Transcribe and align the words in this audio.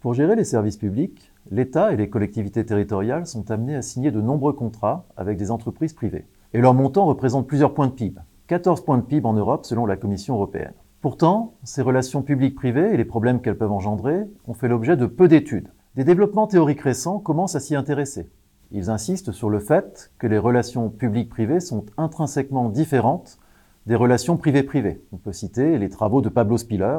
Pour 0.00 0.14
gérer 0.14 0.34
les 0.34 0.44
services 0.44 0.78
publics, 0.78 1.30
l'État 1.50 1.92
et 1.92 1.96
les 1.96 2.08
collectivités 2.08 2.64
territoriales 2.64 3.26
sont 3.26 3.50
amenés 3.50 3.76
à 3.76 3.82
signer 3.82 4.10
de 4.10 4.22
nombreux 4.22 4.54
contrats 4.54 5.04
avec 5.14 5.36
des 5.36 5.50
entreprises 5.50 5.92
privées. 5.92 6.26
Et 6.54 6.60
leur 6.62 6.72
montant 6.72 7.04
représente 7.04 7.46
plusieurs 7.46 7.74
points 7.74 7.88
de 7.88 7.92
PIB, 7.92 8.18
14 8.46 8.82
points 8.82 8.96
de 8.96 9.02
PIB 9.02 9.26
en 9.26 9.34
Europe 9.34 9.66
selon 9.66 9.84
la 9.84 9.96
Commission 9.96 10.36
européenne. 10.36 10.72
Pourtant, 11.00 11.54
ces 11.64 11.80
relations 11.80 12.20
publiques-privées 12.20 12.92
et 12.92 12.96
les 12.98 13.06
problèmes 13.06 13.40
qu'elles 13.40 13.56
peuvent 13.56 13.72
engendrer 13.72 14.24
ont 14.46 14.52
fait 14.52 14.68
l'objet 14.68 14.98
de 14.98 15.06
peu 15.06 15.28
d'études. 15.28 15.70
Des 15.96 16.04
développements 16.04 16.46
théoriques 16.46 16.82
récents 16.82 17.18
commencent 17.18 17.54
à 17.54 17.60
s'y 17.60 17.74
intéresser. 17.74 18.28
Ils 18.70 18.90
insistent 18.90 19.32
sur 19.32 19.48
le 19.48 19.60
fait 19.60 20.12
que 20.18 20.26
les 20.26 20.36
relations 20.36 20.90
publiques-privées 20.90 21.60
sont 21.60 21.86
intrinsèquement 21.96 22.68
différentes 22.68 23.38
des 23.86 23.96
relations 23.96 24.36
privées-privées. 24.36 25.02
On 25.10 25.16
peut 25.16 25.32
citer 25.32 25.78
les 25.78 25.88
travaux 25.88 26.20
de 26.20 26.28
Pablo 26.28 26.58
Spiller, 26.58 26.98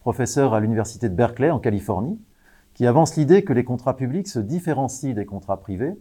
professeur 0.00 0.54
à 0.54 0.60
l'Université 0.60 1.10
de 1.10 1.14
Berkeley 1.14 1.50
en 1.50 1.60
Californie, 1.60 2.18
qui 2.72 2.86
avance 2.86 3.14
l'idée 3.14 3.44
que 3.44 3.52
les 3.52 3.62
contrats 3.62 3.96
publics 3.96 4.26
se 4.26 4.40
différencient 4.40 5.14
des 5.14 5.26
contrats 5.26 5.60
privés 5.60 5.92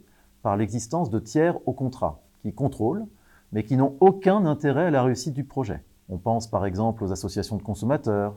par 0.44 0.56
l'existence 0.56 1.10
de 1.10 1.20
tiers 1.20 1.58
au 1.68 1.74
contrat, 1.74 2.22
qui 2.42 2.54
contrôlent, 2.54 3.06
mais 3.52 3.64
qui 3.64 3.76
n'ont 3.76 3.98
aucun 4.00 4.46
intérêt 4.46 4.86
à 4.86 4.92
la 4.92 5.04
réussite 5.04 5.34
du 5.34 5.44
projet. 5.44 5.82
On 6.10 6.18
pense 6.18 6.48
par 6.48 6.66
exemple 6.66 7.04
aux 7.04 7.12
associations 7.12 7.58
de 7.58 7.64
consommateurs, 7.64 8.36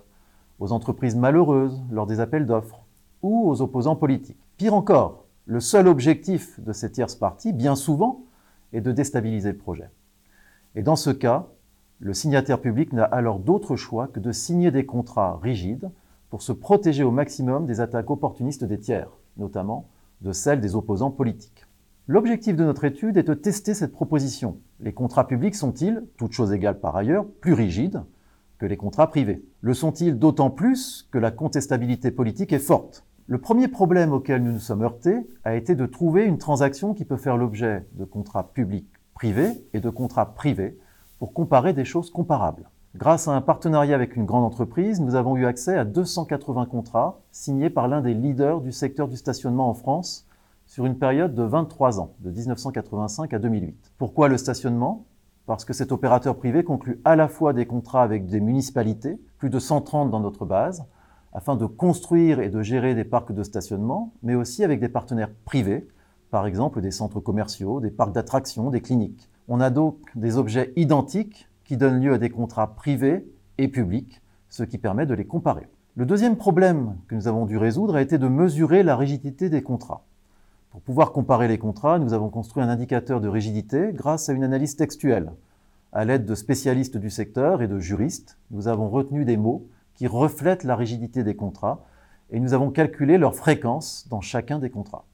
aux 0.58 0.72
entreprises 0.72 1.16
malheureuses 1.16 1.82
lors 1.90 2.06
des 2.06 2.20
appels 2.20 2.46
d'offres, 2.46 2.84
ou 3.22 3.48
aux 3.48 3.60
opposants 3.60 3.96
politiques. 3.96 4.38
Pire 4.56 4.74
encore, 4.74 5.24
le 5.46 5.60
seul 5.60 5.88
objectif 5.88 6.58
de 6.60 6.72
ces 6.72 6.90
tierces 6.90 7.14
parties, 7.14 7.52
bien 7.52 7.74
souvent, 7.76 8.22
est 8.72 8.80
de 8.80 8.92
déstabiliser 8.92 9.52
le 9.52 9.58
projet. 9.58 9.90
Et 10.74 10.82
dans 10.82 10.96
ce 10.96 11.10
cas, 11.10 11.46
le 11.98 12.14
signataire 12.14 12.60
public 12.60 12.92
n'a 12.92 13.04
alors 13.04 13.38
d'autre 13.38 13.76
choix 13.76 14.08
que 14.08 14.20
de 14.20 14.32
signer 14.32 14.70
des 14.70 14.86
contrats 14.86 15.38
rigides 15.42 15.90
pour 16.30 16.42
se 16.42 16.52
protéger 16.52 17.04
au 17.04 17.10
maximum 17.10 17.66
des 17.66 17.80
attaques 17.80 18.10
opportunistes 18.10 18.64
des 18.64 18.78
tiers, 18.78 19.08
notamment 19.36 19.88
de 20.20 20.32
celles 20.32 20.60
des 20.60 20.74
opposants 20.74 21.10
politiques. 21.10 21.65
L'objectif 22.08 22.54
de 22.54 22.62
notre 22.62 22.84
étude 22.84 23.16
est 23.16 23.24
de 23.24 23.34
tester 23.34 23.74
cette 23.74 23.90
proposition. 23.90 24.58
Les 24.78 24.92
contrats 24.92 25.26
publics 25.26 25.56
sont-ils, 25.56 26.04
toutes 26.16 26.30
choses 26.30 26.52
égales 26.52 26.78
par 26.78 26.94
ailleurs, 26.94 27.26
plus 27.40 27.52
rigides 27.52 28.00
que 28.58 28.66
les 28.66 28.76
contrats 28.76 29.08
privés? 29.08 29.44
Le 29.60 29.74
sont-ils 29.74 30.16
d'autant 30.16 30.50
plus 30.50 31.08
que 31.10 31.18
la 31.18 31.32
contestabilité 31.32 32.12
politique 32.12 32.52
est 32.52 32.60
forte? 32.60 33.04
Le 33.26 33.38
premier 33.38 33.66
problème 33.66 34.12
auquel 34.12 34.44
nous 34.44 34.52
nous 34.52 34.60
sommes 34.60 34.82
heurtés 34.82 35.26
a 35.42 35.56
été 35.56 35.74
de 35.74 35.84
trouver 35.84 36.26
une 36.26 36.38
transaction 36.38 36.94
qui 36.94 37.04
peut 37.04 37.16
faire 37.16 37.36
l'objet 37.36 37.84
de 37.94 38.04
contrats 38.04 38.52
publics 38.52 38.86
privés 39.12 39.64
et 39.74 39.80
de 39.80 39.90
contrats 39.90 40.32
privés 40.32 40.78
pour 41.18 41.32
comparer 41.32 41.72
des 41.72 41.84
choses 41.84 42.10
comparables. 42.10 42.70
Grâce 42.94 43.26
à 43.26 43.32
un 43.32 43.40
partenariat 43.40 43.96
avec 43.96 44.14
une 44.14 44.26
grande 44.26 44.44
entreprise, 44.44 45.00
nous 45.00 45.16
avons 45.16 45.36
eu 45.36 45.44
accès 45.44 45.76
à 45.76 45.84
280 45.84 46.66
contrats 46.66 47.18
signés 47.32 47.68
par 47.68 47.88
l'un 47.88 48.00
des 48.00 48.14
leaders 48.14 48.60
du 48.60 48.70
secteur 48.70 49.08
du 49.08 49.16
stationnement 49.16 49.68
en 49.68 49.74
France 49.74 50.25
sur 50.66 50.84
une 50.84 50.98
période 50.98 51.34
de 51.34 51.42
23 51.42 52.00
ans, 52.00 52.14
de 52.20 52.30
1985 52.30 53.32
à 53.32 53.38
2008. 53.38 53.92
Pourquoi 53.98 54.28
le 54.28 54.36
stationnement? 54.36 55.06
Parce 55.46 55.64
que 55.64 55.72
cet 55.72 55.92
opérateur 55.92 56.36
privé 56.36 56.64
conclut 56.64 57.00
à 57.04 57.14
la 57.14 57.28
fois 57.28 57.52
des 57.52 57.66
contrats 57.66 58.02
avec 58.02 58.26
des 58.26 58.40
municipalités, 58.40 59.20
plus 59.38 59.48
de 59.48 59.58
130 59.58 60.10
dans 60.10 60.20
notre 60.20 60.44
base, 60.44 60.84
afin 61.32 61.54
de 61.54 61.66
construire 61.66 62.40
et 62.40 62.48
de 62.48 62.62
gérer 62.62 62.94
des 62.94 63.04
parcs 63.04 63.32
de 63.32 63.42
stationnement, 63.42 64.12
mais 64.22 64.34
aussi 64.34 64.64
avec 64.64 64.80
des 64.80 64.88
partenaires 64.88 65.30
privés, 65.44 65.86
par 66.30 66.46
exemple 66.46 66.80
des 66.80 66.90
centres 66.90 67.20
commerciaux, 67.20 67.80
des 67.80 67.90
parcs 67.90 68.12
d'attractions, 68.12 68.70
des 68.70 68.80
cliniques. 68.80 69.30
On 69.46 69.60
a 69.60 69.70
donc 69.70 69.98
des 70.16 70.36
objets 70.36 70.72
identiques 70.74 71.48
qui 71.64 71.76
donnent 71.76 72.00
lieu 72.00 72.14
à 72.14 72.18
des 72.18 72.30
contrats 72.30 72.74
privés 72.74 73.30
et 73.58 73.68
publics, 73.68 74.20
ce 74.48 74.64
qui 74.64 74.78
permet 74.78 75.06
de 75.06 75.14
les 75.14 75.26
comparer. 75.26 75.68
Le 75.94 76.06
deuxième 76.06 76.36
problème 76.36 76.96
que 77.06 77.14
nous 77.14 77.28
avons 77.28 77.46
dû 77.46 77.56
résoudre 77.56 77.96
a 77.96 78.02
été 78.02 78.18
de 78.18 78.28
mesurer 78.28 78.82
la 78.82 78.96
rigidité 78.96 79.48
des 79.48 79.62
contrats. 79.62 80.04
Pour 80.76 80.82
pouvoir 80.82 81.12
comparer 81.12 81.48
les 81.48 81.56
contrats, 81.56 81.98
nous 81.98 82.12
avons 82.12 82.28
construit 82.28 82.62
un 82.62 82.68
indicateur 82.68 83.22
de 83.22 83.28
rigidité 83.28 83.92
grâce 83.94 84.28
à 84.28 84.34
une 84.34 84.44
analyse 84.44 84.76
textuelle. 84.76 85.32
À 85.90 86.04
l'aide 86.04 86.26
de 86.26 86.34
spécialistes 86.34 86.98
du 86.98 87.08
secteur 87.08 87.62
et 87.62 87.66
de 87.66 87.78
juristes, 87.78 88.36
nous 88.50 88.68
avons 88.68 88.90
retenu 88.90 89.24
des 89.24 89.38
mots 89.38 89.66
qui 89.94 90.06
reflètent 90.06 90.64
la 90.64 90.76
rigidité 90.76 91.24
des 91.24 91.34
contrats 91.34 91.86
et 92.28 92.40
nous 92.40 92.52
avons 92.52 92.70
calculé 92.70 93.16
leur 93.16 93.34
fréquence 93.34 94.06
dans 94.10 94.20
chacun 94.20 94.58
des 94.58 94.68
contrats. 94.68 95.06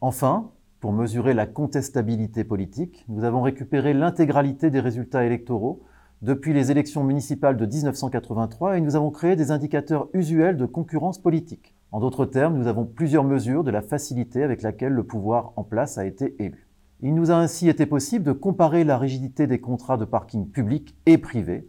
Enfin, 0.00 0.50
pour 0.80 0.92
mesurer 0.92 1.34
la 1.34 1.46
contestabilité 1.46 2.42
politique, 2.42 3.04
nous 3.08 3.22
avons 3.22 3.42
récupéré 3.42 3.94
l'intégralité 3.94 4.70
des 4.70 4.80
résultats 4.80 5.24
électoraux 5.24 5.84
depuis 6.20 6.52
les 6.52 6.72
élections 6.72 7.04
municipales 7.04 7.56
de 7.56 7.64
1983 7.64 8.76
et 8.76 8.80
nous 8.80 8.96
avons 8.96 9.12
créé 9.12 9.36
des 9.36 9.52
indicateurs 9.52 10.08
usuels 10.14 10.56
de 10.56 10.66
concurrence 10.66 11.18
politique. 11.18 11.76
En 11.92 12.00
d'autres 12.00 12.26
termes, 12.26 12.56
nous 12.56 12.66
avons 12.66 12.84
plusieurs 12.84 13.24
mesures 13.24 13.64
de 13.64 13.70
la 13.70 13.82
facilité 13.82 14.42
avec 14.42 14.62
laquelle 14.62 14.92
le 14.92 15.04
pouvoir 15.04 15.52
en 15.56 15.64
place 15.64 15.98
a 15.98 16.04
été 16.04 16.36
élu. 16.38 16.68
Il 17.02 17.14
nous 17.14 17.30
a 17.30 17.34
ainsi 17.34 17.68
été 17.68 17.86
possible 17.86 18.24
de 18.24 18.32
comparer 18.32 18.84
la 18.84 18.98
rigidité 18.98 19.46
des 19.46 19.60
contrats 19.60 19.96
de 19.96 20.04
parking 20.04 20.48
public 20.48 20.94
et 21.06 21.18
privé 21.18 21.66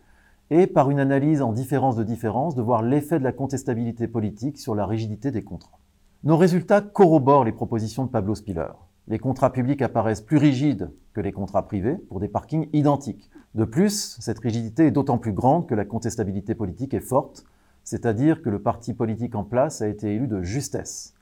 et 0.50 0.68
par 0.68 0.92
une 0.92 1.00
analyse 1.00 1.42
en 1.42 1.54
différence 1.54 1.96
de 1.96 2.04
différence 2.04 2.56
de 2.56 2.62
voir 2.62 2.82
l'effet 2.82 3.20
de 3.20 3.24
la 3.24 3.32
contestabilité 3.32 4.08
politique 4.08 4.58
sur 4.58 4.76
la 4.76 4.86
rigidité 4.86 5.32
des 5.32 5.44
contrats. 5.44 5.80
Nos 6.24 6.38
résultats 6.38 6.82
corroborent 6.82 7.46
les 7.46 7.52
propositions 7.52 8.06
de 8.06 8.10
Pablo 8.10 8.36
Spiller 8.36 8.68
les 9.08 9.20
contrats 9.20 9.52
publics 9.52 9.82
apparaissent 9.82 10.22
plus 10.22 10.38
rigides 10.38 10.92
que 11.14 11.22
les 11.22 11.32
contrats 11.32 11.66
privés 11.66 11.96
pour 11.96 12.20
des 12.20 12.28
parkings 12.28 12.70
identiques. 12.72 13.30
De 13.56 13.66
plus, 13.66 14.18
cette 14.20 14.40
rigidité 14.40 14.88
est 14.88 14.92
d'autant 14.92 15.18
plus 15.18 15.34
grande 15.34 15.68
que 15.68 15.76
la 15.76 15.86
contestabilité 15.86 16.56
politique 16.56 16.94
est 16.94 17.02
forte, 17.02 17.44
c'est-à-dire 17.84 18.42
que 18.42 18.50
le 18.50 18.62
parti 18.62 18.94
politique 18.94 19.36
en 19.36 19.44
place 19.44 19.82
a 19.82 19.88
été 19.88 20.14
élu 20.14 20.28
de 20.28 20.42
justesse. 20.42 21.14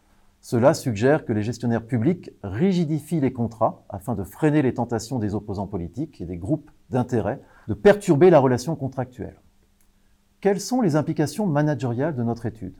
Cela 0.42 0.74
suggère 0.74 1.26
que 1.26 1.34
les 1.34 1.44
gestionnaires 1.44 1.86
publics 1.86 2.32
rigidifient 2.44 3.20
les 3.20 3.34
contrats 3.34 3.84
afin 3.90 4.16
de 4.16 4.24
freiner 4.24 4.62
les 4.62 4.74
tentations 4.74 5.20
des 5.20 5.36
opposants 5.36 5.68
politiques 5.68 6.22
et 6.22 6.26
des 6.26 6.38
groupes 6.38 6.72
d'intérêt 6.90 7.42
de 7.68 7.74
perturber 7.74 8.30
la 8.30 8.40
relation 8.40 8.76
contractuelle. 8.76 9.40
Quelles 10.42 10.62
sont 10.62 10.82
les 10.82 10.96
implications 10.96 11.46
managériales 11.46 12.16
de 12.16 12.24
notre 12.24 12.46
étude? 12.46 12.76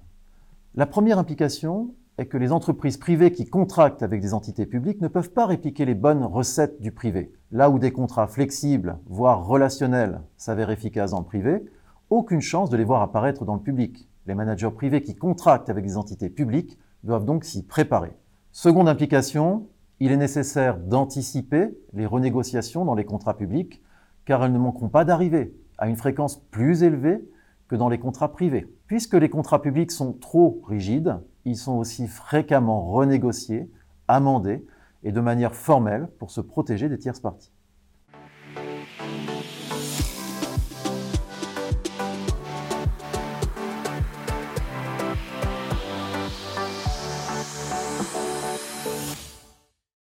La 0.76 0.86
première 0.86 1.20
implication 1.20 1.94
est 2.18 2.28
que 2.28 2.38
les 2.38 2.52
entreprises 2.52 2.98
privées 2.98 3.32
qui 3.32 3.46
contractent 3.46 4.04
avec 4.04 4.22
des 4.22 4.34
entités 4.34 4.66
publiques 4.66 5.02
ne 5.02 5.08
peuvent 5.08 5.32
pas 5.32 5.46
répliquer 5.46 5.86
les 5.86 5.96
bonnes 5.96 6.24
recettes 6.24 6.82
du 6.82 6.92
privé. 6.92 7.34
Là 7.52 7.70
où 7.70 7.80
des 7.80 7.92
contrats 7.92 8.28
flexibles, 8.28 8.98
voire 9.08 9.46
relationnels, 9.46 10.22
s'avèrent 10.38 10.72
efficaces 10.72 11.14
le 11.14 11.24
privé, 11.24 11.66
aucune 12.10 12.42
chance 12.42 12.70
de 12.70 12.78
les 12.78 12.84
voir 12.84 13.02
apparaître 13.02 13.46
dans 13.46 13.56
le 13.56 13.62
public. 13.62 14.10
Les 14.26 14.36
managers 14.36 14.72
privés 14.72 15.02
qui 15.02 15.16
contractent 15.16 15.70
avec 15.70 15.86
des 15.86 15.98
entités 15.98 16.30
publiques 16.30 16.78
doivent 17.04 17.26
donc 17.26 17.44
s'y 17.44 17.64
préparer. 17.64 18.14
Seconde 18.52 18.90
implication, 18.90 19.68
il 20.00 20.12
est 20.12 20.18
nécessaire 20.18 20.78
d'anticiper 20.78 21.78
les 21.94 22.06
renégociations 22.06 22.86
dans 22.86 22.96
les 22.96 23.06
contrats 23.06 23.38
publics, 23.38 23.82
car 24.26 24.44
elles 24.44 24.54
ne 24.54 24.60
manqueront 24.60 24.90
pas 24.90 25.06
d'arriver 25.06 25.56
à 25.78 25.88
une 25.88 25.96
fréquence 25.96 26.38
plus 26.52 26.84
élevée 26.84 27.24
que 27.68 27.76
dans 27.76 27.90
les 27.90 28.00
contrats 28.00 28.32
privés. 28.32 28.68
Puisque 28.88 29.14
les 29.14 29.30
contrats 29.30 29.62
publics 29.62 29.92
sont 29.92 30.14
trop 30.14 30.62
rigides, 30.68 31.18
ils 31.46 31.58
sont 31.58 31.78
aussi 31.78 32.08
fréquemment 32.08 32.90
renégociés, 32.90 33.70
amendés 34.08 34.66
et 35.04 35.12
de 35.12 35.22
manière 35.22 35.56
formelle 35.56 36.08
pour 36.18 36.32
se 36.32 36.42
protéger 36.42 36.90
des 36.90 36.98
tierces 36.98 37.20
parties. 37.20 37.52